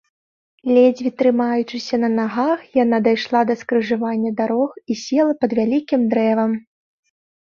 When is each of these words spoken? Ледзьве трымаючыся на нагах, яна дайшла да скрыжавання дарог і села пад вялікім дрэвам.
Ледзьве 0.75 1.09
трымаючыся 1.21 1.97
на 2.03 2.07
нагах, 2.19 2.63
яна 2.83 2.97
дайшла 3.07 3.41
да 3.49 3.55
скрыжавання 3.59 4.31
дарог 4.39 4.69
і 4.95 4.97
села 5.03 5.33
пад 5.45 5.51
вялікім 5.61 6.01
дрэвам. 6.15 6.51